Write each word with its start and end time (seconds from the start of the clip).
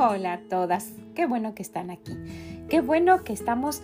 Hola 0.00 0.34
a 0.34 0.38
todas, 0.38 0.92
qué 1.16 1.26
bueno 1.26 1.56
que 1.56 1.62
están 1.64 1.90
aquí. 1.90 2.12
Qué 2.68 2.80
bueno 2.80 3.24
que 3.24 3.32
estamos 3.32 3.82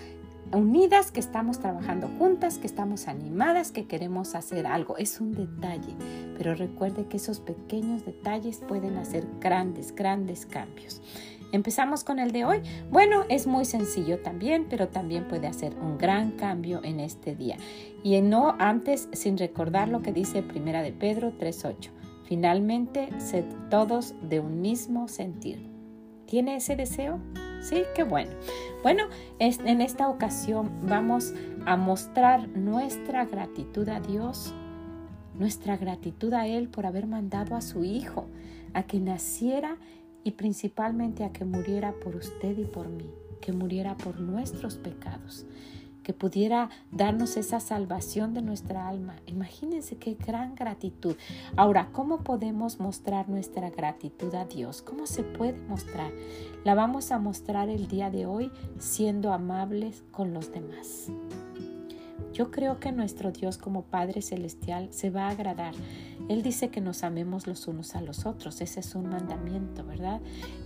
unidas, 0.53 1.11
que 1.11 1.19
estamos 1.19 1.59
trabajando 1.59 2.07
juntas, 2.07 2.59
que 2.59 2.69
estamos 2.69 3.09
animadas, 3.09 3.73
que 3.73 3.89
queremos 3.89 4.37
hacer 4.37 4.65
algo. 4.69 4.97
Es 4.97 5.21
un 5.21 5.33
detalle, 5.35 5.93
pero 6.39 6.55
recuerde 6.55 7.09
que 7.09 7.17
esos 7.17 7.41
pequeños 7.41 8.05
detalles 8.05 8.59
pueden 8.59 8.97
hacer 8.97 9.27
grandes, 9.41 9.93
grandes 9.93 10.47
cambios. 10.47 11.03
Empezamos 11.51 12.05
con 12.05 12.21
el 12.21 12.31
de 12.31 12.45
hoy. 12.45 12.63
Bueno, 12.93 13.25
es 13.29 13.49
muy 13.49 13.65
sencillo 13.65 14.21
también, 14.21 14.67
pero 14.71 14.87
también 14.87 15.27
puede 15.27 15.49
hacer 15.49 15.75
un 15.81 15.99
gran 15.99 16.31
cambio 16.31 16.81
en 16.85 17.01
este 17.01 17.35
día. 17.35 17.57
Y 18.05 18.21
no 18.21 18.55
antes 18.61 19.09
sin 19.15 19.37
recordar 19.37 19.89
lo 19.89 20.01
que 20.01 20.13
dice 20.13 20.45
Primera 20.45 20.83
de 20.83 20.93
Pedro 20.93 21.33
3.8. 21.37 21.91
Finalmente, 22.23 23.09
sed 23.19 23.47
todos 23.69 24.15
de 24.23 24.39
un 24.39 24.61
mismo 24.61 25.09
sentir. 25.09 25.74
¿Tiene 26.27 26.57
ese 26.57 26.77
deseo? 26.77 27.19
Sí, 27.63 27.83
qué 27.95 28.05
bueno. 28.05 28.33
Bueno, 28.83 29.05
en 29.39 29.81
esta 29.81 30.09
ocasión 30.09 30.71
vamos 30.83 31.33
a 31.65 31.77
mostrar 31.77 32.49
nuestra 32.49 33.25
gratitud 33.25 33.89
a 33.89 34.01
Dios, 34.01 34.53
nuestra 35.35 35.77
gratitud 35.77 36.33
a 36.35 36.47
Él 36.47 36.69
por 36.69 36.85
haber 36.87 37.07
mandado 37.07 37.57
a 37.57 37.63
su 37.63 37.85
Hijo 37.85 38.27
a 38.75 38.83
que 38.83 39.01
naciera 39.01 39.79
y 40.25 40.33
principalmente 40.33 41.25
a 41.25 41.33
que 41.33 41.45
muriera 41.45 41.93
por 41.93 42.17
usted 42.17 42.59
y 42.59 42.65
por 42.65 42.89
mí, 42.89 43.09
que 43.41 43.53
muriera 43.53 43.97
por 43.97 44.21
nuestros 44.21 44.77
pecados 44.77 45.47
que 46.05 46.13
pudiera 46.13 46.71
darnos 46.93 47.37
esa 47.37 47.59
salvación 47.59 48.33
de 48.33 48.43
nuestra 48.43 48.87
alma. 48.87 49.17
Imagínense 49.27 49.97
qué 49.97 50.15
gran 50.15 50.55
gratitud. 50.55 51.17
Ahora, 51.57 51.89
¿cómo 51.91 52.23
podemos 52.23 52.79
mostrar 52.79 53.29
nuestra 53.29 53.71
gratitud 53.71 54.33
a 54.37 54.45
Dios? 54.45 54.83
¿Cómo 54.83 55.09
se 55.09 55.25
puede 55.25 55.59
mostrar? 55.63 56.13
La 56.63 56.77
vamos 56.77 57.11
a 57.11 57.19
mostrar 57.19 57.69
el 57.69 57.89
día 57.89 58.11
de 58.11 58.27
hoy 58.27 58.53
siendo 58.79 59.33
amables 59.33 60.05
con 60.13 60.33
los 60.33 60.53
demás. 60.53 61.11
Yo 62.33 62.51
creo 62.51 62.81
que 62.81 62.91
nuestro 62.91 63.31
Dios 63.31 63.59
como 63.59 63.83
Padre 63.83 64.21
Celestial 64.21 64.89
se 64.93 65.11
va 65.11 65.29
a 65.29 65.31
agradar. 65.31 65.73
Él 66.29 66.43
dice 66.43 66.69
que 66.69 66.81
nos 66.81 67.05
amemos 67.05 67.47
los 67.47 67.69
unos 67.69 67.95
a 67.95 68.01
los 68.01 68.27
otros. 68.27 68.61
Ese 68.61 68.81
es 68.81 68.95
un 68.95 69.09
mandamiento, 69.09 69.85
¿verdad? 69.85 70.21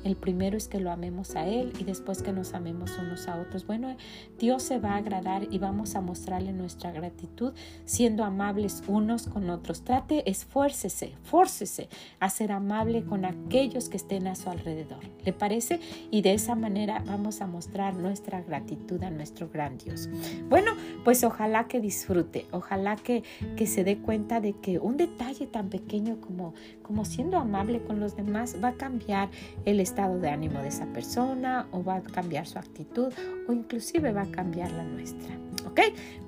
El 0.04 0.16
primero 0.16 0.56
es 0.56 0.68
que 0.68 0.80
lo 0.80 0.90
amemos 0.90 1.36
a 1.36 1.46
Él 1.46 1.72
y 1.78 1.84
después 1.84 2.22
que 2.22 2.32
nos 2.32 2.54
amemos 2.54 2.96
unos 2.98 3.28
a 3.28 3.40
otros. 3.40 3.66
Bueno, 3.66 3.96
Dios 4.38 4.62
se 4.62 4.78
va 4.78 4.92
a 4.92 4.96
agradar 4.96 5.46
y 5.50 5.58
vamos 5.58 5.94
a 5.94 6.00
mostrarle 6.00 6.52
nuestra 6.52 6.92
gratitud 6.92 7.52
siendo 7.84 8.24
amables 8.24 8.82
unos 8.86 9.26
con 9.26 9.50
otros. 9.50 9.82
Trate, 9.82 10.28
esfuércese, 10.30 11.12
fórcese 11.22 11.88
a 12.20 12.30
ser 12.30 12.52
amable 12.52 13.04
con 13.04 13.24
aquellos 13.24 13.88
que 13.88 13.96
estén 13.96 14.26
a 14.26 14.34
su 14.34 14.50
alrededor. 14.50 15.00
¿Le 15.24 15.32
parece? 15.32 15.80
Y 16.10 16.22
de 16.22 16.34
esa 16.34 16.54
manera 16.54 17.02
vamos 17.06 17.40
a 17.40 17.46
mostrar 17.46 17.94
nuestra 17.94 18.40
gratitud 18.40 19.02
a 19.02 19.10
nuestro 19.10 19.48
gran 19.48 19.78
Dios. 19.78 20.08
Bueno, 20.48 20.72
pues 21.04 21.24
ojalá 21.24 21.68
que 21.68 21.80
disfrute, 21.80 22.46
ojalá 22.52 22.96
que, 22.96 23.22
que 23.56 23.66
se 23.66 23.84
dé 23.84 23.98
cuenta 23.98 24.40
de 24.40 24.54
que 24.54 24.78
un 24.78 24.96
detalle 24.96 25.46
tan 25.46 25.68
pequeño 25.68 26.20
como, 26.20 26.54
como 26.82 27.04
siendo 27.04 27.36
amable 27.36 27.82
con 27.82 28.00
los 28.00 28.16
demás 28.16 28.56
va 28.62 28.68
a 28.68 28.74
cambiar 28.74 29.28
el 29.64 29.80
estado 29.88 30.18
de 30.18 30.30
ánimo 30.30 30.60
de 30.60 30.68
esa 30.68 30.86
persona 30.86 31.66
o 31.72 31.82
va 31.82 31.96
a 31.96 32.02
cambiar 32.02 32.46
su 32.46 32.58
actitud 32.58 33.12
o 33.48 33.52
inclusive 33.52 34.12
va 34.12 34.22
a 34.22 34.30
cambiar 34.30 34.70
la 34.72 34.84
nuestra. 34.84 35.34
¿Ok? 35.66 35.80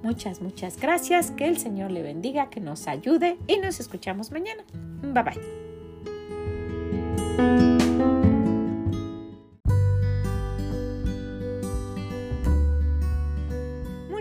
Muchas, 0.03 0.41
muchas 0.41 0.79
gracias. 0.81 1.31
Que 1.31 1.47
el 1.47 1.59
Señor 1.59 1.91
le 1.91 2.03
bendiga, 2.03 2.51
que 2.51 2.61
nos 2.61 2.89
ayude 2.89 3.39
y 3.47 3.59
nos 3.59 3.81
escuchamos 3.81 4.33
mañana. 4.33 4.65
Bye 5.03 5.23
bye. 5.23 5.70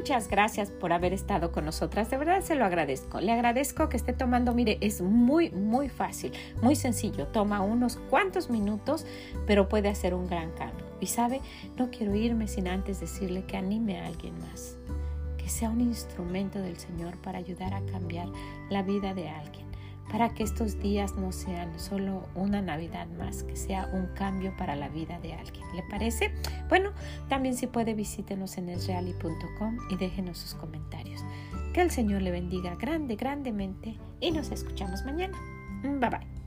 Muchas 0.09 0.27
gracias 0.27 0.71
por 0.71 0.91
haber 0.91 1.13
estado 1.13 1.51
con 1.51 1.65
nosotras. 1.65 2.09
De 2.09 2.17
verdad 2.17 2.41
se 2.41 2.55
lo 2.55 2.65
agradezco. 2.65 3.21
Le 3.21 3.31
agradezco 3.31 3.89
que 3.89 3.97
esté 3.97 4.11
tomando, 4.11 4.55
mire, 4.55 4.79
es 4.81 5.01
muy, 5.01 5.51
muy 5.51 5.87
fácil, 5.87 6.31
muy 6.63 6.75
sencillo. 6.75 7.27
Toma 7.27 7.61
unos 7.61 7.97
cuantos 8.09 8.49
minutos, 8.49 9.05
pero 9.45 9.69
puede 9.69 9.87
hacer 9.87 10.15
un 10.15 10.25
gran 10.25 10.49
cambio. 10.53 10.83
Y 10.99 11.05
sabe, 11.05 11.41
no 11.77 11.91
quiero 11.91 12.15
irme 12.15 12.47
sin 12.47 12.67
antes 12.67 12.99
decirle 12.99 13.43
que 13.43 13.55
anime 13.55 13.99
a 13.99 14.07
alguien 14.07 14.33
más, 14.39 14.77
que 15.37 15.47
sea 15.47 15.69
un 15.69 15.79
instrumento 15.79 16.57
del 16.57 16.79
Señor 16.79 17.15
para 17.21 17.37
ayudar 17.37 17.75
a 17.75 17.85
cambiar 17.85 18.29
la 18.71 18.81
vida 18.81 19.13
de 19.13 19.29
alguien 19.29 19.68
para 20.11 20.29
que 20.29 20.43
estos 20.43 20.79
días 20.79 21.15
no 21.15 21.31
sean 21.31 21.79
solo 21.79 22.27
una 22.35 22.61
Navidad 22.61 23.07
más, 23.17 23.43
que 23.43 23.55
sea 23.55 23.87
un 23.93 24.07
cambio 24.15 24.55
para 24.57 24.75
la 24.75 24.89
vida 24.89 25.19
de 25.19 25.33
alguien. 25.33 25.65
¿Le 25.75 25.83
parece? 25.83 26.31
Bueno, 26.67 26.91
también 27.27 27.55
si 27.55 27.67
puede 27.67 27.93
visítenos 27.93 28.57
en 28.57 28.69
esreali.com 28.69 29.77
y 29.89 29.95
déjenos 29.97 30.37
sus 30.37 30.55
comentarios. 30.55 31.23
Que 31.73 31.81
el 31.81 31.91
Señor 31.91 32.21
le 32.21 32.31
bendiga 32.31 32.75
grande, 32.75 33.15
grandemente 33.15 33.97
y 34.19 34.31
nos 34.31 34.51
escuchamos 34.51 35.03
mañana. 35.05 35.37
Bye 35.83 36.09
bye. 36.09 36.38